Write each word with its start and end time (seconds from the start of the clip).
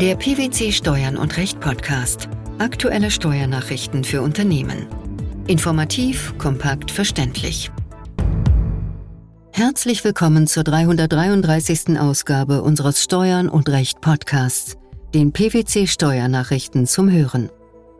Der 0.00 0.16
PwC 0.16 0.72
Steuern 0.72 1.18
und 1.18 1.36
Recht 1.36 1.60
Podcast. 1.60 2.30
Aktuelle 2.58 3.10
Steuernachrichten 3.10 4.02
für 4.02 4.22
Unternehmen. 4.22 4.86
Informativ, 5.46 6.32
kompakt, 6.38 6.90
verständlich. 6.90 7.70
Herzlich 9.52 10.02
willkommen 10.02 10.46
zur 10.46 10.64
333. 10.64 12.00
Ausgabe 12.00 12.62
unseres 12.62 13.04
Steuern 13.04 13.50
und 13.50 13.68
Recht 13.68 14.00
Podcasts, 14.00 14.78
den 15.12 15.32
PwC 15.32 15.86
Steuernachrichten 15.86 16.86
zum 16.86 17.10
Hören. 17.10 17.50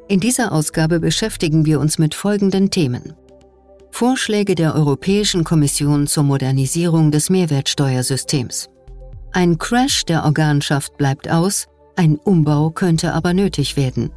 In 0.09 0.21
dieser 0.21 0.53
Ausgabe 0.53 1.01
beschäftigen 1.01 1.67
wir 1.67 1.81
uns 1.81 1.99
mit 1.99 2.15
folgenden 2.15 2.71
Themen. 2.71 3.13
Vorschläge 3.91 4.55
der 4.55 4.75
Europäischen 4.75 5.45
Kommission 5.45 6.07
zur 6.07 6.23
Modernisierung 6.23 7.11
des 7.11 7.29
Mehrwertsteuersystems. 7.29 8.71
Ein 9.33 9.59
Crash 9.59 10.07
der 10.07 10.25
Organschaft 10.25 10.97
bleibt 10.97 11.31
aus, 11.31 11.67
ein 12.01 12.17
Umbau 12.17 12.71
könnte 12.71 13.13
aber 13.13 13.35
nötig 13.35 13.77
werden. 13.77 14.09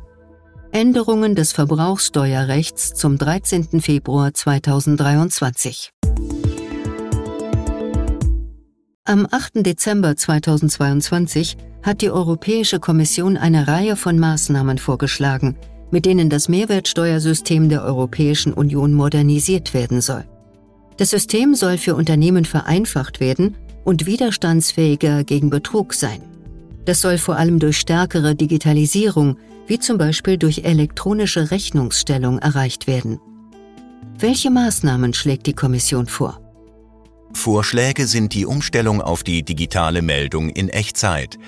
Änderungen 0.72 1.36
des 1.36 1.52
Verbrauchssteuerrechts 1.52 2.94
zum 2.94 3.18
13. 3.18 3.82
Februar 3.82 4.34
2023. 4.34 5.92
Am 9.04 9.28
8. 9.30 9.66
Dezember 9.66 10.16
2022 10.16 11.58
hat 11.82 12.00
die 12.00 12.10
Europäische 12.10 12.80
Kommission 12.80 13.36
eine 13.36 13.68
Reihe 13.68 13.98
von 13.98 14.18
Maßnahmen 14.18 14.78
vorgeschlagen, 14.78 15.58
mit 15.92 16.06
denen 16.06 16.30
das 16.30 16.48
Mehrwertsteuersystem 16.48 17.68
der 17.68 17.84
Europäischen 17.84 18.54
Union 18.54 18.94
modernisiert 18.94 19.74
werden 19.74 20.00
soll. 20.00 20.24
Das 20.96 21.10
System 21.10 21.54
soll 21.54 21.78
für 21.78 21.96
Unternehmen 21.96 22.46
vereinfacht 22.46 23.20
werden 23.20 23.58
und 23.84 24.06
widerstandsfähiger 24.06 25.26
gegen 25.26 25.50
Betrug 25.50 25.94
sein. 25.94 26.22
Das 26.86 27.02
soll 27.02 27.18
vor 27.18 27.38
allem 27.38 27.60
durch 27.60 27.78
stärkere 27.78 28.36
Digitalisierung, 28.36 29.38
wie 29.68 29.80
zum 29.80 29.98
Beispiel 29.98 30.38
durch 30.38 30.66
elektronische 30.66 31.52
Rechnungsstellung, 31.52 32.40
erreicht 32.40 32.88
werden. 32.88 33.20
Welche 34.20 34.52
Maßnahmen 34.52 35.14
schlägt 35.14 35.48
die 35.48 35.54
Kommission 35.54 36.08
vor? 36.08 36.40
Vorschläge 37.34 38.06
sind 38.06 38.34
die 38.34 38.46
Umstellung 38.46 39.02
auf 39.02 39.24
die 39.24 39.44
digitale 39.44 40.02
Meldung 40.02 40.50
in 40.50 40.70
Echtzeit, 40.70 41.40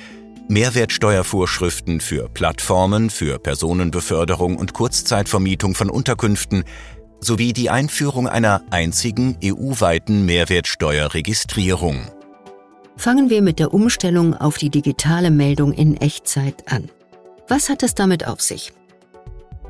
Mehrwertsteuervorschriften 0.48 2.02
für 2.02 2.30
Plattformen, 2.30 3.10
für 3.10 3.40
Personenbeförderung 3.40 4.58
und 4.58 4.74
Kurzzeitvermietung 4.74 5.76
von 5.76 5.90
Unterkünften 5.90 6.64
sowie 7.20 7.54
die 7.54 7.70
Einführung 7.70 8.28
einer 8.28 8.62
einzigen 8.70 9.38
EU-weiten 9.44 10.26
Mehrwertsteuerregistrierung. 10.26 12.02
Fangen 12.98 13.30
wir 13.30 13.42
mit 13.42 13.60
der 13.60 13.74
Umstellung 13.74 14.34
auf 14.34 14.58
die 14.58 14.70
digitale 14.70 15.32
Meldung 15.32 15.74
in 15.74 15.98
Echtzeit 15.98 16.64
an. 16.72 16.90
Was 17.48 17.70
hat 17.70 17.84
es 17.84 17.94
damit 17.94 18.28
auf 18.28 18.42
sich? 18.42 18.72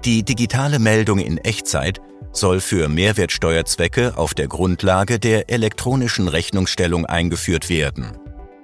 Die 0.06 0.24
digitale 0.24 0.80
Meldung 0.80 1.20
in 1.20 1.38
Echtzeit 1.40 2.00
soll 2.32 2.60
für 2.60 2.88
Mehrwertsteuerzwecke 2.90 4.18
auf 4.18 4.34
der 4.34 4.48
Grundlage 4.48 5.20
der 5.20 5.50
elektronischen 5.50 6.28
Rechnungsstellung 6.28 7.06
eingeführt 7.06 7.70
werden. 7.70 8.12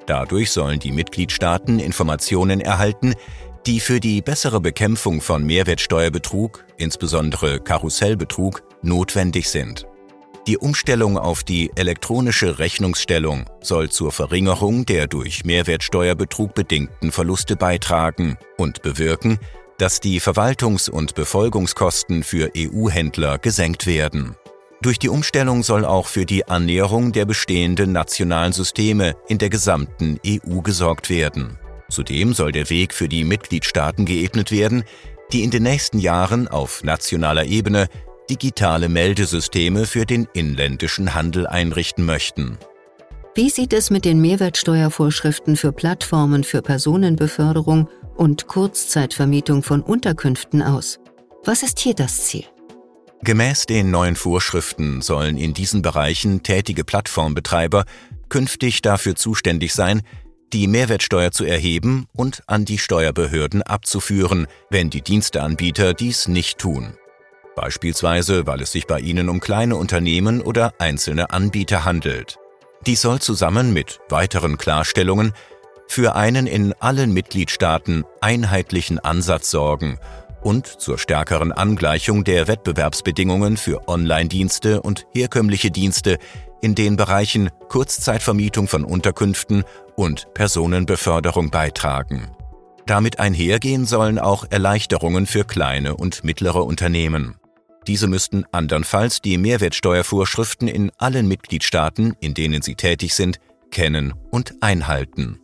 Dadurch 0.06 0.52
sollen 0.52 0.80
die 0.80 0.92
Mitgliedstaaten 0.92 1.80
Informationen 1.80 2.60
erhalten, 2.62 3.14
die 3.66 3.80
für 3.80 4.00
die 4.00 4.22
bessere 4.22 4.60
Bekämpfung 4.60 5.22
von 5.22 5.46
Mehrwertsteuerbetrug, 5.46 6.66
insbesondere 6.78 7.60
Karussellbetrug, 7.60 8.64
notwendig 8.82 9.50
sind. 9.50 9.86
Die 10.48 10.58
Umstellung 10.58 11.20
auf 11.20 11.44
die 11.44 11.70
elektronische 11.76 12.58
Rechnungsstellung 12.58 13.46
soll 13.62 13.90
zur 13.90 14.12
Verringerung 14.12 14.88
der 14.88 15.06
durch 15.06 15.46
Mehrwertsteuerbetrug 15.46 16.56
bedingten 16.56 17.12
Verluste 17.12 17.56
beitragen 17.56 18.38
und 18.58 18.82
bewirken, 18.82 19.38
dass 19.78 20.00
die 20.00 20.20
Verwaltungs- 20.20 20.90
und 20.90 21.14
Befolgungskosten 21.14 22.24
für 22.24 22.52
EU-Händler 22.58 23.38
gesenkt 23.38 23.86
werden. 23.86 24.36
Durch 24.82 24.98
die 24.98 25.10
Umstellung 25.10 25.62
soll 25.62 25.86
auch 25.86 26.08
für 26.08 26.26
die 26.26 26.48
Annäherung 26.48 27.12
der 27.12 27.26
bestehenden 27.26 27.92
nationalen 27.92 28.52
Systeme 28.52 29.16
in 29.28 29.38
der 29.38 29.50
gesamten 29.50 30.20
EU 30.26 30.62
gesorgt 30.62 31.12
werden. 31.12 31.60
Zudem 31.88 32.34
soll 32.34 32.52
der 32.52 32.72
Weg 32.72 32.96
für 32.96 33.08
die 33.08 33.24
Mitgliedstaaten 33.24 34.06
geebnet 34.06 34.52
werden, 34.52 34.86
die 35.34 35.44
in 35.44 35.52
den 35.52 35.64
nächsten 35.64 36.00
Jahren 36.00 36.48
auf 36.48 36.84
nationaler 36.84 37.46
Ebene 37.46 37.88
digitale 38.32 38.88
Meldesysteme 38.88 39.86
für 39.86 40.06
den 40.06 40.26
inländischen 40.34 41.14
Handel 41.14 41.48
einrichten 41.48 42.06
möchten. 42.06 42.58
Wie 43.36 43.50
sieht 43.50 43.74
es 43.74 43.90
mit 43.90 44.06
den 44.06 44.22
Mehrwertsteuervorschriften 44.22 45.58
für 45.58 45.74
Plattformen 45.74 46.46
für 46.46 46.62
Personenbeförderung 46.62 47.90
und 48.16 48.48
Kurzzeitvermietung 48.48 49.64
von 49.64 49.82
Unterkünften 49.82 50.62
aus? 50.62 51.00
Was 51.44 51.62
ist 51.62 51.80
hier 51.80 51.94
das 51.94 52.26
Ziel? 52.28 52.46
Gemäß 53.22 53.66
den 53.66 53.92
neuen 53.92 54.16
Vorschriften 54.16 55.02
sollen 55.02 55.38
in 55.38 55.54
diesen 55.54 55.82
Bereichen 55.82 56.42
tätige 56.42 56.86
Plattformbetreiber 56.86 57.84
künftig 58.30 58.82
dafür 58.82 59.16
zuständig 59.16 59.74
sein, 59.74 60.04
die 60.54 60.68
Mehrwertsteuer 60.68 61.32
zu 61.32 61.44
erheben 61.44 62.06
und 62.14 62.44
an 62.48 62.64
die 62.64 62.78
Steuerbehörden 62.78 63.62
abzuführen, 63.62 64.48
wenn 64.70 64.90
die 64.90 65.02
Diensteanbieter 65.02 65.94
dies 65.94 66.30
nicht 66.30 66.58
tun 66.58 66.96
beispielsweise 67.56 68.48
weil 68.48 68.62
es 68.62 68.72
sich 68.72 68.88
bei 68.88 69.00
ihnen 69.00 69.30
um 69.30 69.40
kleine 69.40 69.76
Unternehmen 69.76 70.42
oder 70.42 70.74
einzelne 70.80 71.32
Anbieter 71.32 71.86
handelt. 71.86 72.38
Dies 72.86 73.02
soll 73.02 73.20
zusammen 73.20 73.74
mit 73.74 74.00
weiteren 74.10 74.58
Klarstellungen 74.58 75.34
für 75.88 76.16
einen 76.16 76.48
in 76.48 76.74
allen 76.80 77.14
Mitgliedstaaten 77.14 78.06
einheitlichen 78.22 78.98
Ansatz 79.00 79.52
sorgen 79.52 80.00
und 80.42 80.66
zur 80.66 80.98
stärkeren 80.98 81.52
Angleichung 81.52 82.24
der 82.24 82.48
Wettbewerbsbedingungen 82.48 83.58
für 83.58 83.88
Online-Dienste 83.88 84.82
und 84.82 85.06
herkömmliche 85.14 85.70
Dienste 85.70 86.18
in 86.62 86.76
den 86.76 86.96
Bereichen 86.96 87.50
Kurzzeitvermietung 87.70 88.68
von 88.68 88.84
Unterkünften 88.84 89.64
und 89.96 90.34
Personenbeförderung 90.34 91.52
beitragen. 91.52 92.32
Damit 92.86 93.20
einhergehen 93.20 93.86
sollen 93.86 94.20
auch 94.20 94.46
Erleichterungen 94.50 95.26
für 95.26 95.44
kleine 95.44 95.96
und 95.96 96.24
mittlere 96.24 96.66
Unternehmen. 96.66 97.41
Diese 97.88 98.08
müssten 98.08 98.46
andernfalls 98.52 99.22
die 99.22 99.38
Mehrwertsteuervorschriften 99.38 100.68
in 100.68 100.92
allen 100.98 101.28
Mitgliedstaaten, 101.28 102.16
in 102.20 102.34
denen 102.34 102.62
sie 102.62 102.76
tätig 102.76 103.16
sind, 103.16 103.40
kennen 103.72 104.14
und 104.30 104.56
einhalten. 104.62 105.40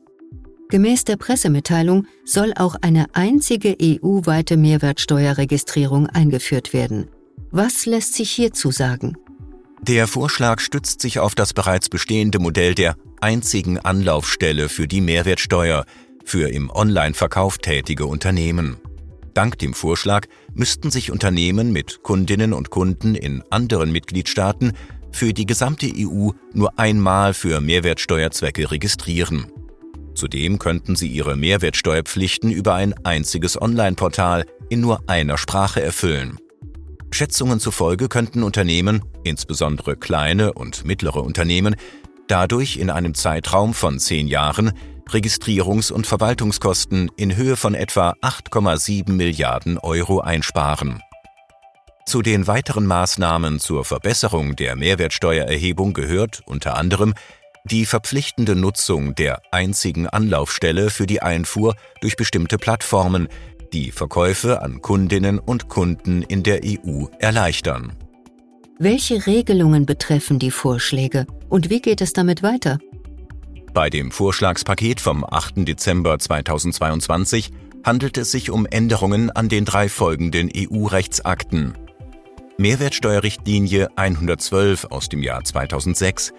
Gemäß 0.70 1.06
der 1.06 1.16
Pressemitteilung 1.16 2.08
soll 2.26 2.54
auch 2.56 2.76
eine 2.82 3.06
einzige 3.14 3.76
EU-weite 3.82 4.58
Mehrwertsteuerregistrierung 4.58 6.08
eingeführt 6.08 6.74
werden. 6.74 7.10
Was 7.52 7.86
lässt 7.86 8.14
sich 8.14 8.30
hierzu 8.32 8.72
sagen? 8.72 9.16
Der 9.82 10.08
Vorschlag 10.08 10.60
stützt 10.60 11.02
sich 11.02 11.20
auf 11.20 11.36
das 11.36 11.54
bereits 11.54 11.88
bestehende 11.88 12.40
Modell 12.40 12.76
der 12.76 12.96
einzigen 13.22 13.80
Anlaufstelle 13.80 14.68
für 14.68 14.88
die 14.88 15.02
Mehrwertsteuer 15.02 15.86
für 16.26 16.50
im 16.50 16.70
Online-Verkauf 16.70 17.60
tätige 17.60 18.06
Unternehmen. 18.06 18.78
Dank 19.38 19.60
dem 19.60 19.76
Vorschlag 19.76 20.26
müssten 20.56 20.90
sich 20.90 21.12
Unternehmen 21.12 21.72
mit 21.72 22.02
Kundinnen 22.02 22.54
und 22.54 22.72
Kunden 22.72 23.14
in 23.14 23.44
anderen 23.52 23.92
Mitgliedstaaten 23.92 24.72
für 25.12 25.32
die 25.32 25.46
gesamte 25.46 25.86
EU 25.96 26.32
nur 26.56 26.80
einmal 26.80 27.36
für 27.36 27.62
Mehrwertsteuerzwecke 27.62 28.72
registrieren. 28.72 29.46
Zudem 30.16 30.58
könnten 30.58 30.96
sie 30.96 31.08
ihre 31.10 31.36
Mehrwertsteuerpflichten 31.36 32.50
über 32.50 32.74
ein 32.74 32.96
einziges 33.06 33.62
Online-Portal 33.62 34.44
in 34.70 34.82
nur 34.82 35.08
einer 35.08 35.38
Sprache 35.38 35.84
erfüllen. 35.84 36.40
Schätzungen 37.12 37.60
zufolge 37.60 38.10
könnten 38.10 38.42
Unternehmen, 38.42 39.04
insbesondere 39.24 39.98
kleine 39.98 40.54
und 40.54 40.84
mittlere 40.84 41.22
Unternehmen, 41.22 41.76
dadurch 42.28 42.78
in 42.78 42.90
einem 42.90 43.14
Zeitraum 43.14 43.76
von 43.76 44.00
zehn 44.00 44.28
Jahren 44.28 44.72
Registrierungs- 45.10 45.92
und 45.92 46.06
Verwaltungskosten 46.06 47.10
in 47.18 47.36
Höhe 47.36 47.56
von 47.56 47.76
etwa 47.76 48.14
8,7 48.22 49.12
Milliarden 49.12 49.78
Euro 49.78 50.20
einsparen. 50.20 51.02
Zu 52.06 52.22
den 52.22 52.48
weiteren 52.48 52.86
Maßnahmen 52.86 53.60
zur 53.60 53.84
Verbesserung 53.84 54.56
der 54.56 54.76
Mehrwertsteuererhebung 54.76 55.94
gehört 55.94 56.42
unter 56.46 56.78
anderem 56.78 57.14
die 57.66 57.86
verpflichtende 57.86 58.56
Nutzung 58.56 59.14
der 59.16 59.42
einzigen 59.52 60.08
Anlaufstelle 60.08 60.90
für 60.90 61.06
die 61.06 61.22
Einfuhr 61.22 61.76
durch 62.02 62.16
bestimmte 62.16 62.58
Plattformen, 62.58 63.28
die 63.74 63.92
Verkäufe 63.92 64.62
an 64.62 64.82
Kundinnen 64.82 65.40
und 65.40 65.68
Kunden 65.68 66.22
in 66.22 66.44
der 66.44 66.62
EU 66.64 67.08
erleichtern. 67.20 67.92
Welche 68.80 69.26
Regelungen 69.26 69.86
betreffen 69.86 70.40
die 70.40 70.52
Vorschläge 70.52 71.26
und 71.50 71.70
wie 71.70 71.82
geht 71.82 72.00
es 72.00 72.14
damit 72.14 72.44
weiter? 72.44 72.80
Bei 73.78 73.92
dem 73.92 74.10
Vorschlagspaket 74.10 75.00
vom 75.00 75.24
8. 75.24 75.58
Dezember 75.58 76.18
2022 76.18 77.52
handelt 77.86 78.18
es 78.18 78.32
sich 78.32 78.50
um 78.50 78.66
Änderungen 78.66 79.30
an 79.30 79.50
den 79.50 79.66
drei 79.66 79.88
folgenden 79.88 80.50
EU-Rechtsakten. 80.52 81.76
Mehrwertsteuerrichtlinie 82.58 83.90
112 83.96 84.86
aus 84.86 85.10
dem 85.10 85.22
Jahr 85.22 85.44
2006, 85.44 86.34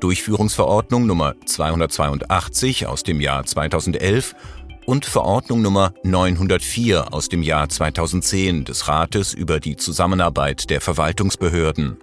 Durchführungsverordnung 0.00 1.06
Nummer 1.06 1.34
282 1.46 2.86
aus 2.86 3.04
dem 3.04 3.22
Jahr 3.22 3.46
2011 3.46 4.34
und 4.84 5.06
Verordnung 5.06 5.62
Nummer 5.62 5.94
904 6.04 7.14
aus 7.14 7.30
dem 7.30 7.42
Jahr 7.42 7.70
2010 7.70 8.66
des 8.66 8.86
Rates 8.86 9.32
über 9.32 9.60
die 9.60 9.76
Zusammenarbeit 9.76 10.68
der 10.68 10.82
Verwaltungsbehörden. 10.82 11.96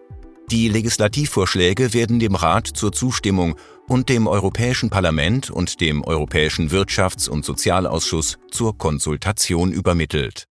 Die 0.50 0.68
Legislativvorschläge 0.68 1.94
werden 1.94 2.20
dem 2.20 2.36
Rat 2.36 2.68
zur 2.68 2.92
Zustimmung 2.92 3.56
und 3.88 4.10
dem 4.10 4.28
Europäischen 4.28 4.90
Parlament 4.90 5.50
und 5.50 5.82
dem 5.82 6.04
Europäischen 6.04 6.70
Wirtschafts- 6.70 7.30
und 7.30 7.46
Sozialausschuss 7.46 8.38
zur 8.52 8.78
Konsultation 8.78 9.72
übermittelt. 9.72 10.48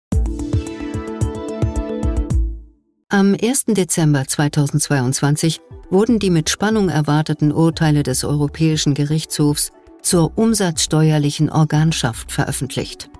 Am 3.08 3.34
1. 3.34 3.64
Dezember 3.66 4.26
2022 4.26 5.60
wurden 5.90 6.18
die 6.18 6.30
mit 6.30 6.48
Spannung 6.48 6.88
erwarteten 6.88 7.52
Urteile 7.52 8.02
des 8.02 8.24
Europäischen 8.24 8.94
Gerichtshofs 8.94 9.72
zur 10.02 10.38
umsatzsteuerlichen 10.38 11.50
Organschaft 11.50 12.30
veröffentlicht. 12.30 13.10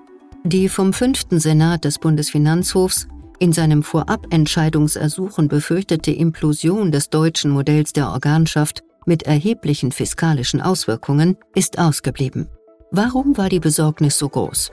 Die 0.44 0.68
vom 0.68 0.92
5. 0.92 1.26
Senat 1.32 1.84
des 1.84 1.98
Bundesfinanzhofs 1.98 3.08
in 3.40 3.52
seinem 3.52 3.82
Vorabentscheidungsersuchen 3.82 5.48
befürchtete 5.48 6.12
Implosion 6.12 6.92
des 6.92 7.10
deutschen 7.10 7.50
Modells 7.50 7.92
der 7.92 8.10
Organschaft 8.10 8.82
mit 9.06 9.24
erheblichen 9.24 9.92
fiskalischen 9.92 10.60
Auswirkungen 10.60 11.36
ist 11.54 11.78
ausgeblieben. 11.78 12.48
Warum 12.90 13.36
war 13.36 13.48
die 13.48 13.60
Besorgnis 13.60 14.18
so 14.18 14.28
groß? 14.28 14.70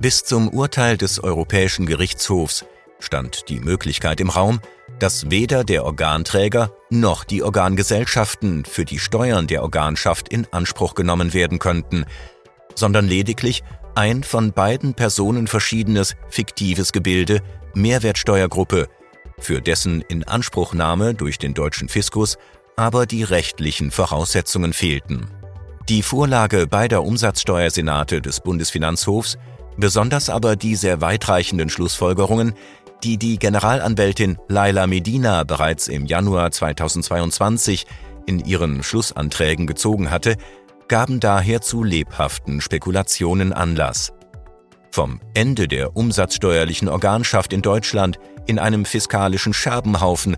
Bis 0.00 0.24
zum 0.24 0.48
Urteil 0.48 0.96
des 0.96 1.22
Europäischen 1.22 1.86
Gerichtshofs 1.86 2.64
stand 2.98 3.48
die 3.48 3.60
Möglichkeit 3.60 4.20
im 4.20 4.30
Raum, 4.30 4.60
dass 4.98 5.30
weder 5.30 5.64
der 5.64 5.84
Organträger 5.84 6.72
noch 6.90 7.24
die 7.24 7.42
Organgesellschaften 7.42 8.64
für 8.64 8.84
die 8.84 8.98
Steuern 8.98 9.46
der 9.46 9.62
Organschaft 9.62 10.28
in 10.28 10.46
Anspruch 10.52 10.94
genommen 10.94 11.34
werden 11.34 11.58
könnten, 11.58 12.04
sondern 12.74 13.06
lediglich 13.06 13.62
ein 13.94 14.22
von 14.22 14.52
beiden 14.52 14.94
Personen 14.94 15.46
verschiedenes 15.46 16.14
fiktives 16.28 16.92
Gebilde 16.92 17.40
Mehrwertsteuergruppe, 17.74 18.88
für 19.38 19.60
dessen 19.60 20.02
Inanspruchnahme 20.02 21.14
durch 21.14 21.38
den 21.38 21.54
deutschen 21.54 21.88
Fiskus 21.88 22.38
aber 22.76 23.06
die 23.06 23.22
rechtlichen 23.22 23.90
Voraussetzungen 23.90 24.72
fehlten. 24.72 25.26
Die 25.88 26.02
Vorlage 26.02 26.66
beider 26.66 27.02
Umsatzsteuersenate 27.02 28.22
des 28.22 28.40
Bundesfinanzhofs, 28.40 29.36
besonders 29.76 30.30
aber 30.30 30.56
die 30.56 30.76
sehr 30.76 31.00
weitreichenden 31.00 31.68
Schlussfolgerungen, 31.68 32.54
die 33.02 33.18
die 33.18 33.38
Generalanwältin 33.38 34.38
Laila 34.48 34.86
Medina 34.86 35.44
bereits 35.44 35.88
im 35.88 36.06
Januar 36.06 36.50
2022 36.50 37.86
in 38.26 38.44
ihren 38.44 38.82
Schlussanträgen 38.82 39.66
gezogen 39.66 40.10
hatte, 40.10 40.36
gaben 40.86 41.20
daher 41.20 41.60
zu 41.60 41.82
lebhaften 41.82 42.60
Spekulationen 42.60 43.52
Anlass. 43.52 44.12
Vom 44.90 45.20
Ende 45.34 45.68
der 45.68 45.96
umsatzsteuerlichen 45.96 46.88
Organschaft 46.88 47.52
in 47.52 47.62
Deutschland 47.62 48.18
in 48.46 48.58
einem 48.58 48.84
fiskalischen 48.84 49.54
Scherbenhaufen 49.54 50.36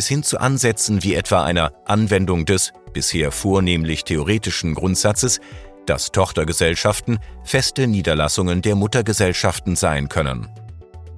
bis 0.00 0.08
hin 0.08 0.22
zu 0.22 0.40
Ansätzen 0.40 1.02
wie 1.02 1.12
etwa 1.12 1.44
einer 1.44 1.74
Anwendung 1.84 2.46
des 2.46 2.72
bisher 2.94 3.30
vornehmlich 3.30 4.02
theoretischen 4.02 4.74
Grundsatzes, 4.74 5.40
dass 5.84 6.10
Tochtergesellschaften 6.10 7.18
feste 7.44 7.86
Niederlassungen 7.86 8.62
der 8.62 8.76
Muttergesellschaften 8.76 9.76
sein 9.76 10.08
können. 10.08 10.48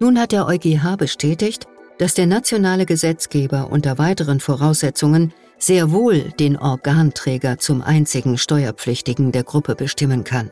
Nun 0.01 0.19
hat 0.19 0.33
der 0.33 0.49
EuGH 0.49 0.97
bestätigt, 0.99 1.69
dass 1.99 2.15
der 2.15 2.27
nationale 2.27 2.85
Gesetzgeber 2.85 3.71
unter 3.71 3.99
weiteren 3.99 4.41
Voraussetzungen 4.41 5.33
sehr 5.59 5.93
wohl 5.93 6.33
den 6.41 6.57
Organträger 6.57 7.59
zum 7.59 7.83
einzigen 7.83 8.37
Steuerpflichtigen 8.37 9.31
der 9.31 9.45
Gruppe 9.45 9.77
bestimmen 9.77 10.25
kann. 10.25 10.51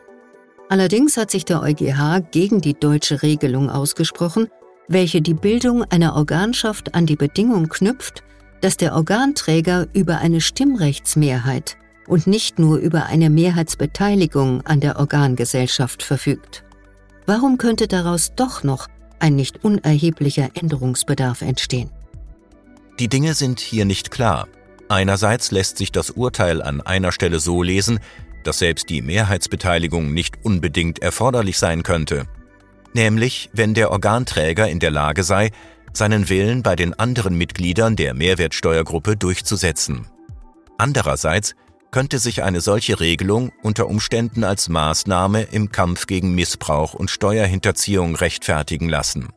Allerdings 0.68 1.16
hat 1.16 1.32
sich 1.32 1.44
der 1.44 1.62
EuGH 1.62 2.30
gegen 2.30 2.60
die 2.60 2.74
deutsche 2.74 3.22
Regelung 3.22 3.70
ausgesprochen, 3.70 4.46
welche 4.90 5.22
die 5.22 5.32
Bildung 5.32 5.82
einer 5.84 6.14
Organschaft 6.14 6.94
an 6.94 7.06
die 7.06 7.16
Bedingung 7.16 7.70
knüpft, 7.70 8.22
dass 8.60 8.76
der 8.76 8.94
Organträger 8.94 9.86
über 9.94 10.18
eine 10.18 10.42
Stimmrechtsmehrheit 10.42 11.78
und 12.06 12.26
nicht 12.26 12.58
nur 12.58 12.76
über 12.76 13.06
eine 13.06 13.30
Mehrheitsbeteiligung 13.30 14.60
an 14.66 14.80
der 14.80 14.98
Organgesellschaft 14.98 16.02
verfügt. 16.02 16.64
Warum 17.24 17.56
könnte 17.56 17.88
daraus 17.88 18.34
doch 18.34 18.62
noch 18.64 18.88
ein 19.20 19.36
nicht 19.36 19.64
unerheblicher 19.64 20.50
Änderungsbedarf 20.54 21.42
entstehen. 21.42 21.90
Die 22.98 23.08
Dinge 23.08 23.34
sind 23.34 23.60
hier 23.60 23.84
nicht 23.84 24.10
klar. 24.10 24.48
Einerseits 24.88 25.52
lässt 25.52 25.78
sich 25.78 25.92
das 25.92 26.10
Urteil 26.10 26.62
an 26.62 26.80
einer 26.80 27.12
Stelle 27.12 27.38
so 27.38 27.62
lesen, 27.62 28.00
dass 28.42 28.58
selbst 28.58 28.88
die 28.88 29.02
Mehrheitsbeteiligung 29.02 30.12
nicht 30.12 30.44
unbedingt 30.44 31.00
erforderlich 31.00 31.58
sein 31.58 31.82
könnte. 31.82 32.24
Nämlich, 32.92 33.50
wenn 33.52 33.74
der 33.74 33.90
Organträger 33.90 34.68
in 34.68 34.80
der 34.80 34.90
Lage 34.90 35.22
sei, 35.22 35.50
seinen 35.92 36.28
Willen 36.28 36.62
bei 36.62 36.76
den 36.76 36.98
anderen 36.98 37.36
Mitgliedern 37.36 37.96
der 37.96 38.14
Mehrwertsteuergruppe 38.14 39.16
durchzusetzen. 39.16 40.06
Andererseits 40.78 41.54
könnte 41.90 42.18
sich 42.18 42.42
eine 42.42 42.60
solche 42.60 43.00
Regelung 43.00 43.52
unter 43.62 43.88
Umständen 43.88 44.44
als 44.44 44.68
Maßnahme 44.68 45.42
im 45.42 45.72
Kampf 45.72 46.06
gegen 46.06 46.34
Missbrauch 46.34 46.94
und 46.94 47.10
Steuerhinterziehung 47.10 48.14
rechtfertigen 48.14 48.88
lassen. 48.88 49.28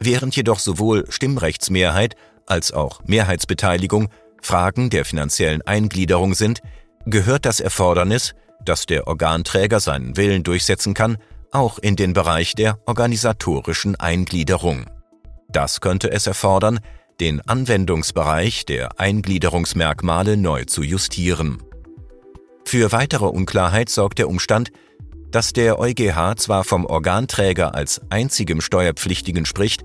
Während 0.00 0.36
jedoch 0.36 0.58
sowohl 0.58 1.06
Stimmrechtsmehrheit 1.08 2.14
als 2.46 2.72
auch 2.72 3.00
Mehrheitsbeteiligung 3.04 4.08
Fragen 4.40 4.90
der 4.90 5.04
finanziellen 5.04 5.62
Eingliederung 5.62 6.34
sind, 6.34 6.60
gehört 7.06 7.44
das 7.44 7.60
Erfordernis, 7.60 8.34
dass 8.64 8.86
der 8.86 9.06
Organträger 9.06 9.80
seinen 9.80 10.16
Willen 10.16 10.42
durchsetzen 10.44 10.94
kann, 10.94 11.16
auch 11.52 11.78
in 11.78 11.96
den 11.96 12.12
Bereich 12.12 12.54
der 12.54 12.78
organisatorischen 12.86 13.96
Eingliederung. 13.96 14.86
Das 15.48 15.80
könnte 15.80 16.10
es 16.10 16.26
erfordern, 16.26 16.80
den 17.20 17.40
Anwendungsbereich 17.40 18.66
der 18.66 19.00
Eingliederungsmerkmale 19.00 20.36
neu 20.36 20.64
zu 20.64 20.82
justieren. 20.82 21.62
Für 22.64 22.92
weitere 22.92 23.24
Unklarheit 23.24 23.88
sorgt 23.88 24.18
der 24.18 24.28
Umstand, 24.28 24.70
dass 25.30 25.52
der 25.52 25.78
EuGH 25.78 26.36
zwar 26.36 26.64
vom 26.64 26.84
Organträger 26.86 27.74
als 27.74 28.00
einzigem 28.10 28.60
Steuerpflichtigen 28.60 29.46
spricht, 29.46 29.84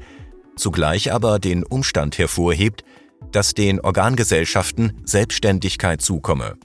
zugleich 0.55 1.11
aber 1.11 1.39
den 1.39 1.63
Umstand 1.63 2.17
hervorhebt, 2.17 2.83
dass 3.31 3.53
den 3.53 3.79
Organgesellschaften 3.79 5.01
Selbstständigkeit 5.05 6.01
zukomme. 6.01 6.57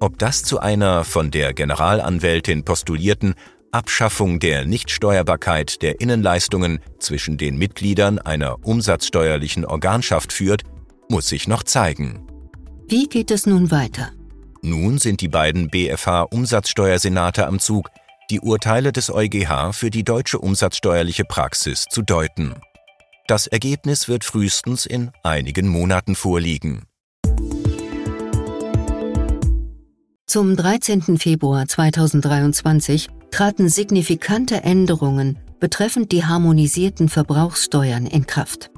Ob 0.00 0.18
das 0.18 0.42
zu 0.42 0.60
einer 0.60 1.04
von 1.04 1.30
der 1.30 1.54
Generalanwältin 1.54 2.64
postulierten 2.64 3.34
Abschaffung 3.74 4.38
der 4.38 4.66
Nichtsteuerbarkeit 4.66 5.82
der 5.82 6.00
Innenleistungen 6.00 6.78
zwischen 7.00 7.38
den 7.38 7.58
Mitgliedern 7.58 8.20
einer 8.20 8.64
umsatzsteuerlichen 8.64 9.64
Organschaft 9.64 10.32
führt, 10.32 10.62
muss 11.08 11.26
sich 11.26 11.48
noch 11.48 11.64
zeigen. 11.64 12.24
Wie 12.86 13.08
geht 13.08 13.32
es 13.32 13.46
nun 13.46 13.72
weiter? 13.72 14.12
Nun 14.62 14.98
sind 14.98 15.20
die 15.20 15.28
beiden 15.28 15.70
BFH-Umsatzsteuersenate 15.70 17.48
am 17.48 17.58
Zug, 17.58 17.90
die 18.30 18.38
Urteile 18.38 18.92
des 18.92 19.12
EuGH 19.12 19.72
für 19.72 19.90
die 19.90 20.04
deutsche 20.04 20.38
umsatzsteuerliche 20.38 21.24
Praxis 21.24 21.86
zu 21.90 22.02
deuten. 22.02 22.54
Das 23.26 23.48
Ergebnis 23.48 24.06
wird 24.06 24.22
frühestens 24.22 24.86
in 24.86 25.10
einigen 25.24 25.66
Monaten 25.66 26.14
vorliegen. 26.14 26.84
Zum 30.26 30.56
13. 30.56 31.18
Februar 31.18 31.66
2023 31.66 33.08
traten 33.34 33.68
signifikante 33.68 34.62
Änderungen 34.62 35.38
betreffend 35.58 36.12
die 36.12 36.24
harmonisierten 36.24 37.08
Verbrauchssteuern 37.08 38.06
in 38.06 38.28
Kraft. 38.28 38.70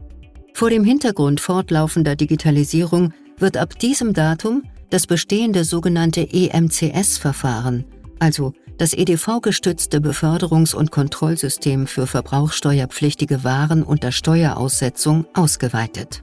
Vor 0.54 0.70
dem 0.70 0.82
Hintergrund 0.82 1.42
fortlaufender 1.42 2.16
Digitalisierung 2.16 3.12
wird 3.36 3.58
ab 3.58 3.78
diesem 3.78 4.14
Datum 4.14 4.62
das 4.88 5.06
bestehende 5.06 5.62
sogenannte 5.64 6.26
EMCS-Verfahren, 6.32 7.84
also 8.18 8.54
das 8.78 8.94
EDV-gestützte 8.94 9.98
Beförderungs- 9.98 10.74
und 10.74 10.90
Kontrollsystem 10.90 11.86
für 11.86 12.06
verbrauchssteuerpflichtige 12.06 13.44
Waren 13.44 13.82
unter 13.82 14.10
Steueraussetzung, 14.10 15.26
ausgeweitet. 15.34 16.22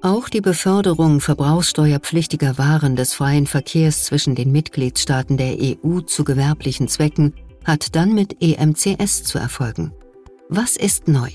Auch 0.00 0.28
die 0.28 0.40
Beförderung 0.40 1.20
verbrauchssteuerpflichtiger 1.20 2.58
Waren 2.58 2.96
des 2.96 3.14
freien 3.14 3.46
Verkehrs 3.46 4.02
zwischen 4.02 4.34
den 4.34 4.50
Mitgliedstaaten 4.50 5.36
der 5.36 5.56
EU 5.60 6.00
zu 6.00 6.24
gewerblichen 6.24 6.88
Zwecken 6.88 7.34
hat 7.64 7.94
dann 7.94 8.14
mit 8.14 8.36
EMCS 8.40 9.24
zu 9.24 9.38
erfolgen. 9.38 9.92
Was 10.48 10.76
ist 10.76 11.08
neu? 11.08 11.30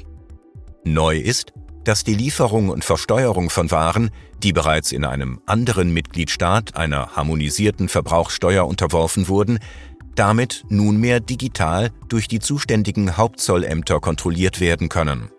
Neu 0.84 1.18
ist, 1.18 1.54
dass 1.84 2.04
die 2.04 2.16
Lieferung 2.16 2.70
und 2.70 2.84
Versteuerung 2.84 3.50
von 3.50 3.72
Waren, 3.72 4.12
die 4.44 4.54
bereits 4.54 4.92
in 4.92 5.06
einem 5.06 5.42
anderen 5.46 5.94
Mitgliedstaat 5.94 6.76
einer 6.76 7.16
harmonisierten 7.16 7.90
Verbrauchssteuer 7.90 8.68
unterworfen 8.68 9.28
wurden, 9.28 9.60
damit 10.16 10.66
nunmehr 10.70 11.20
digital 11.20 11.92
durch 12.10 12.28
die 12.28 12.40
zuständigen 12.40 13.18
Hauptzollämter 13.18 14.00
kontrolliert 14.00 14.60
werden 14.60 14.90
können. 14.90 15.30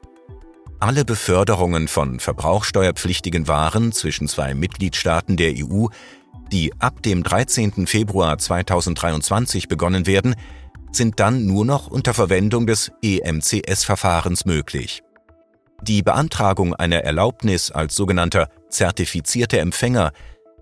Alle 0.81 1.05
Beförderungen 1.05 1.89
von 1.89 2.21
verbrauchssteuerpflichtigen 2.21 3.49
Waren 3.49 3.93
zwischen 3.93 4.29
zwei 4.29 4.55
Mitgliedstaaten 4.55 5.37
der 5.37 5.55
EU, 5.57 5.87
die 6.53 6.73
ab 6.79 7.03
dem 7.03 7.25
13. 7.25 7.87
Februar 7.87 8.39
2023 8.39 9.69
begonnen 9.69 10.07
werden, 10.07 10.37
sind 10.93 11.21
dann 11.21 11.47
nur 11.47 11.65
noch 11.65 11.89
unter 11.89 12.15
Verwendung 12.15 12.67
des 12.67 12.91
EMCS-Verfahrens 13.03 14.45
möglich. 14.45 15.03
Die 15.83 16.03
Beantragung 16.03 16.75
einer 16.75 16.99
Erlaubnis 16.99 17.71
als 17.71 17.95
sogenannter 17.95 18.49
zertifizierter 18.69 19.59
Empfänger 19.59 20.13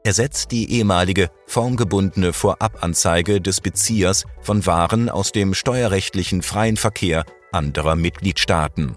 ersetzt 0.05 0.53
die 0.53 0.71
ehemalige 0.71 1.31
formgebundene 1.47 2.33
Vorabanzeige 2.33 3.41
des 3.41 3.61
Beziehers 3.61 4.25
von 4.41 4.67
Waren 4.67 5.09
aus 5.09 5.33
dem 5.33 5.55
steuerrechtlichen 5.55 6.43
freien 6.43 6.77
Verkehr 6.77 7.25
anderer 7.51 7.97
Mitgliedstaaten. 7.97 8.97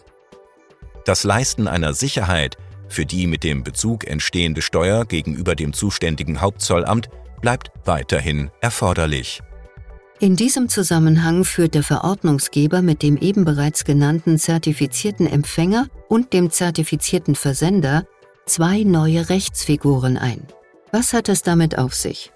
Das 1.05 1.23
Leisten 1.23 1.67
einer 1.67 1.93
Sicherheit 1.93 2.57
für 2.89 3.05
die 3.05 3.27
mit 3.27 3.43
dem 3.43 3.63
Bezug 3.63 4.05
entstehende 4.05 4.61
Steuer 4.61 5.05
gegenüber 5.05 5.55
dem 5.55 5.73
zuständigen 5.73 6.41
Hauptzollamt 6.41 7.09
bleibt 7.41 7.71
weiterhin 7.85 8.51
erforderlich. 8.61 9.41
In 10.21 10.35
diesem 10.35 10.67
Zusammenhang 10.67 11.45
führt 11.45 11.75
der 11.75 11.83
Verordnungsgeber 11.83 12.81
mit 12.81 13.03
dem 13.03 13.15
eben 13.15 13.45
bereits 13.45 13.85
genannten 13.85 14.37
zertifizierten 14.37 15.25
Empfänger 15.25 15.87
und 16.09 16.33
dem 16.33 16.51
zertifizierten 16.51 17.35
Versender 17.35 18.05
zwei 18.45 18.83
neue 18.83 19.29
Rechtsfiguren 19.29 20.17
ein. 20.17 20.45
Was 20.91 21.13
hat 21.13 21.29
es 21.29 21.41
damit 21.41 21.77
auf 21.77 21.93
sich? 21.93 22.33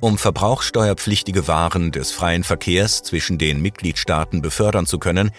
Um 0.00 0.18
verbrauchsteuerpflichtige 0.18 1.48
Waren 1.48 1.92
des 1.92 2.10
freien 2.10 2.44
Verkehrs 2.44 3.02
zwischen 3.02 3.38
den 3.38 3.62
Mitgliedstaaten 3.62 4.42
befördern 4.42 4.84
zu 4.84 4.98
können, 4.98 5.30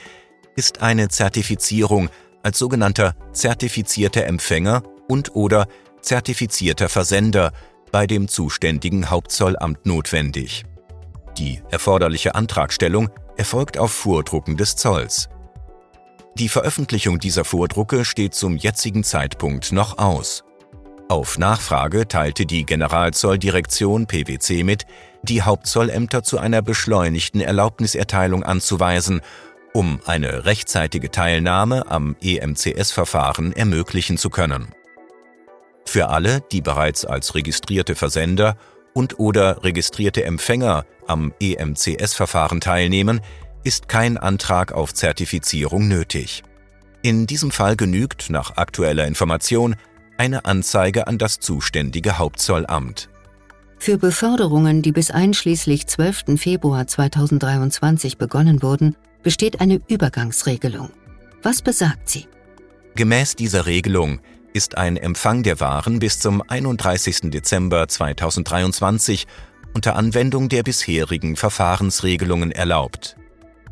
ist 0.55 0.81
eine 0.81 1.09
Zertifizierung 1.09 2.09
als 2.41 2.57
sogenannter 2.57 3.13
zertifizierter 3.31 4.25
Empfänger 4.25 4.81
und/oder 5.07 5.67
zertifizierter 6.01 6.89
Versender 6.89 7.51
bei 7.91 8.07
dem 8.07 8.27
zuständigen 8.27 9.11
Hauptzollamt 9.11 9.85
notwendig. 9.85 10.63
Die 11.39 11.61
erforderliche 11.71 12.35
Antragstellung 12.35 13.09
erfolgt 13.37 13.77
auf 13.77 13.93
Vordrucken 13.93 14.57
des 14.57 14.75
Zolls. 14.75 15.29
Die 16.35 16.49
Veröffentlichung 16.49 17.17
dieser 17.19 17.45
Vordrucke 17.45 18.03
steht 18.03 18.35
zum 18.35 18.57
jetzigen 18.57 19.05
Zeitpunkt 19.05 19.71
noch 19.71 19.97
aus. 19.97 20.43
Auf 21.07 21.37
Nachfrage 21.37 22.09
teilte 22.09 22.45
die 22.45 22.65
Generalzolldirektion 22.65 24.05
PwC 24.05 24.63
mit, 24.63 24.85
die 25.23 25.41
Hauptzollämter 25.41 26.23
zu 26.23 26.39
einer 26.39 26.61
beschleunigten 26.61 27.39
Erlaubniserteilung 27.39 28.43
anzuweisen, 28.43 29.21
um 29.73 30.01
eine 30.05 30.43
rechtzeitige 30.43 31.09
Teilnahme 31.09 31.89
am 31.89 32.17
EMCS-Verfahren 32.21 33.53
ermöglichen 33.53 34.17
zu 34.17 34.29
können. 34.29 34.73
Für 35.85 36.09
alle, 36.09 36.41
die 36.51 36.61
bereits 36.61 37.05
als 37.05 37.33
registrierte 37.33 37.95
Versender 37.95 38.57
und/oder 38.93 39.63
registrierte 39.63 40.23
Empfänger 40.23 40.85
am 41.07 41.33
EMCS-Verfahren 41.39 42.61
teilnehmen, 42.61 43.21
ist 43.63 43.87
kein 43.87 44.17
Antrag 44.17 44.71
auf 44.71 44.93
Zertifizierung 44.93 45.87
nötig. 45.87 46.43
In 47.01 47.27
diesem 47.27 47.51
Fall 47.51 47.75
genügt 47.75 48.29
nach 48.29 48.57
aktueller 48.57 49.07
Information 49.07 49.75
eine 50.17 50.45
Anzeige 50.45 51.07
an 51.07 51.17
das 51.17 51.39
zuständige 51.39 52.17
Hauptzollamt. 52.17 53.09
Für 53.77 53.97
Beförderungen, 53.97 54.81
die 54.81 54.91
bis 54.91 55.09
einschließlich 55.09 55.87
12. 55.87 56.37
Februar 56.37 56.85
2023 56.85 58.17
begonnen 58.17 58.61
wurden, 58.61 58.97
besteht 59.23 59.61
eine 59.61 59.79
Übergangsregelung. 59.87 60.89
Was 61.41 61.61
besagt 61.61 62.09
sie? 62.09 62.27
Gemäß 62.95 63.37
dieser 63.37 63.65
Regelung 63.65 64.19
ist 64.53 64.77
ein 64.77 64.97
Empfang 64.97 65.43
der 65.43 65.59
Waren 65.59 65.99
bis 65.99 66.19
zum 66.19 66.41
31. 66.41 67.29
Dezember 67.31 67.87
2023 67.87 69.27
unter 69.73 69.95
Anwendung 69.95 70.49
der 70.49 70.63
bisherigen 70.63 71.35
Verfahrensregelungen 71.35 72.51
erlaubt. 72.51 73.15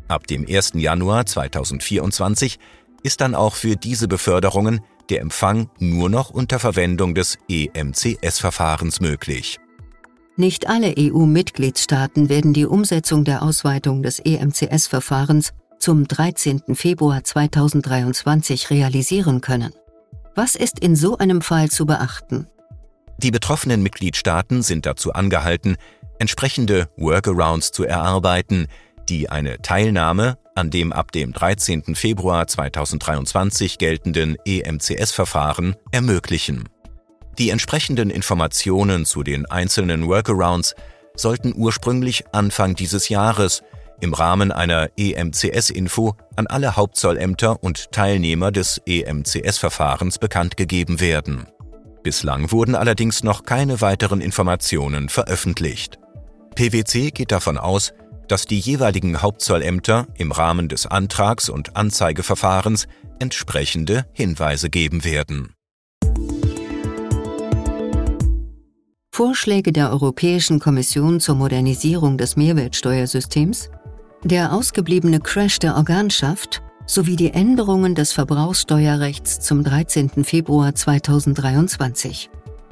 Ab 0.08 0.26
dem 0.26 0.46
1. 0.48 0.72
Januar 0.74 1.26
2024 1.26 2.58
ist 3.02 3.20
dann 3.20 3.34
auch 3.34 3.54
für 3.54 3.76
diese 3.76 4.08
Beförderungen 4.08 4.80
der 5.10 5.20
Empfang 5.20 5.70
nur 5.78 6.08
noch 6.08 6.30
unter 6.30 6.58
Verwendung 6.58 7.14
des 7.14 7.38
EMCS-Verfahrens 7.48 9.00
möglich. 9.00 9.58
Nicht 10.36 10.68
alle 10.68 10.94
EU-Mitgliedstaaten 10.96 12.28
werden 12.28 12.52
die 12.52 12.66
Umsetzung 12.66 13.24
der 13.24 13.42
Ausweitung 13.42 14.02
des 14.02 14.20
EMCS-Verfahrens 14.20 15.52
zum 15.80 16.06
13. 16.06 16.74
Februar 16.74 17.24
2023 17.24 18.70
realisieren 18.70 19.40
können. 19.40 19.72
Was 20.34 20.54
ist 20.54 20.78
in 20.78 20.96
so 20.96 21.18
einem 21.18 21.40
Fall 21.40 21.68
zu 21.70 21.86
beachten? 21.86 22.46
Die 23.18 23.30
betroffenen 23.30 23.82
Mitgliedstaaten 23.82 24.62
sind 24.62 24.86
dazu 24.86 25.12
angehalten, 25.12 25.76
entsprechende 26.18 26.88
Workarounds 26.96 27.72
zu 27.72 27.84
erarbeiten, 27.84 28.68
die 29.08 29.28
eine 29.28 29.60
Teilnahme 29.62 30.38
an 30.54 30.70
dem 30.70 30.92
ab 30.92 31.12
dem 31.12 31.32
13. 31.32 31.94
Februar 31.94 32.46
2023 32.46 33.78
geltenden 33.78 34.36
EMCS-Verfahren 34.44 35.76
ermöglichen. 35.92 36.68
Die 37.38 37.50
entsprechenden 37.50 38.10
Informationen 38.10 39.04
zu 39.04 39.22
den 39.22 39.46
einzelnen 39.46 40.08
Workarounds 40.08 40.74
sollten 41.14 41.54
ursprünglich 41.56 42.24
Anfang 42.32 42.74
dieses 42.74 43.08
Jahres 43.08 43.62
im 44.00 44.14
Rahmen 44.14 44.52
einer 44.52 44.90
EMCS-Info 44.96 46.14
an 46.36 46.46
alle 46.46 46.76
Hauptzollämter 46.76 47.62
und 47.62 47.92
Teilnehmer 47.92 48.52
des 48.52 48.80
EMCS-Verfahrens 48.86 50.18
bekannt 50.18 50.56
gegeben 50.56 51.00
werden. 51.00 51.46
Bislang 52.02 52.52
wurden 52.52 52.74
allerdings 52.74 53.22
noch 53.22 53.44
keine 53.44 53.80
weiteren 53.80 54.20
Informationen 54.20 55.08
veröffentlicht. 55.08 55.98
PwC 56.54 57.10
geht 57.10 57.32
davon 57.32 57.58
aus, 57.58 57.92
dass 58.28 58.46
die 58.46 58.58
jeweiligen 58.58 59.22
Hauptzollämter 59.22 60.06
im 60.16 60.32
Rahmen 60.32 60.68
des 60.68 60.86
Antrags- 60.86 61.48
und 61.48 61.76
Anzeigeverfahrens 61.76 62.86
entsprechende 63.18 64.06
Hinweise 64.12 64.70
geben 64.70 65.04
werden. 65.04 65.54
Vorschläge 69.12 69.72
der 69.72 69.90
Europäischen 69.90 70.60
Kommission 70.60 71.18
zur 71.18 71.34
Modernisierung 71.34 72.18
des 72.18 72.36
Mehrwertsteuersystems 72.36 73.68
der 74.24 74.52
ausgebliebene 74.52 75.20
Crash 75.20 75.58
der 75.58 75.76
Organschaft 75.76 76.62
sowie 76.86 77.16
die 77.16 77.32
Änderungen 77.32 77.94
des 77.94 78.12
Verbrauchssteuerrechts 78.12 79.40
zum 79.40 79.62
13. 79.62 80.24
Februar 80.24 80.74
2023. 80.74 82.30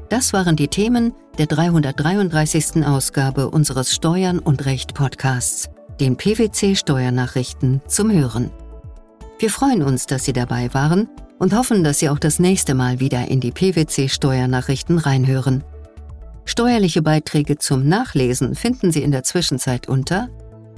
Das 0.09 0.33
waren 0.33 0.57
die 0.57 0.69
Themen 0.69 1.13
der 1.39 1.47
333. 1.47 2.87
Ausgabe 2.87 3.51
unseres 3.51 3.95
Steuern 3.95 4.39
und 4.39 4.65
Recht 4.65 4.95
Podcasts, 4.95 5.69
den 6.01 6.17
PwC 6.17 6.77
Steuernachrichten 6.77 7.83
zum 7.87 8.11
Hören. 8.11 8.51
Wir 9.39 9.51
freuen 9.51 9.83
uns, 9.83 10.07
dass 10.07 10.25
Sie 10.25 10.33
dabei 10.33 10.73
waren 10.73 11.09
und 11.39 11.55
hoffen, 11.55 11.85
dass 11.85 11.99
Sie 11.99 12.09
auch 12.09 12.19
das 12.19 12.39
nächste 12.39 12.75
Mal 12.75 13.01
wieder 13.01 13.29
in 13.29 13.41
die 13.41 13.51
PwC 13.53 14.09
Steuernachrichten 14.09 14.99
reinhören. 14.99 15.63
Steuerliche 16.47 17.03
Beiträge 17.03 17.59
zum 17.59 17.87
Nachlesen 17.87 18.55
finden 18.55 18.93
Sie 18.93 19.03
in 19.03 19.11
der 19.11 19.25
Zwischenzeit 19.25 19.89
unter 19.89 20.29